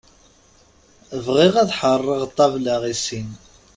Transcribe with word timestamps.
Bɣiɣ 1.25 1.53
ad 1.61 1.69
ḥerreɣ 1.79 2.23
ṭabla 2.37 2.75
i 2.93 2.95
sin. 3.05 3.29